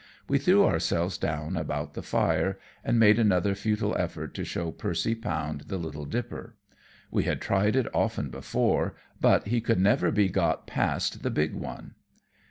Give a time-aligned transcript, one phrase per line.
[0.27, 5.13] We threw ourselves down about the fire and made another futile effort to show Percy
[5.13, 6.55] Pound the Little Dipper.
[7.11, 11.53] We had tried it often before, but he could never be got past the big
[11.53, 11.93] one.